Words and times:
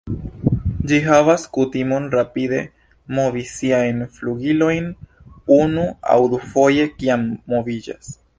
Ĝi 0.91 0.97
havas 1.07 1.43
kutimon 1.57 2.07
rapide 2.15 2.61
movi 3.17 3.43
siajn 3.51 4.01
flugilojn 4.17 4.89
unu 5.59 5.85
aŭ 6.17 6.19
dufoje 6.35 6.89
kiam 6.97 7.29
moviĝas. 7.57 8.13